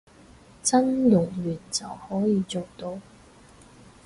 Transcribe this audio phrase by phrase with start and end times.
[0.63, 2.99] 真冗員就可以做到